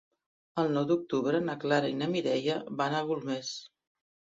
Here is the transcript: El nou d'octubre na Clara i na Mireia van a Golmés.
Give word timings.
El 0.63 0.71
nou 0.77 0.87
d'octubre 0.93 1.43
na 1.51 1.57
Clara 1.67 1.95
i 1.95 2.01
na 2.03 2.11
Mireia 2.17 2.59
van 2.83 3.01
a 3.01 3.07
Golmés. 3.15 3.57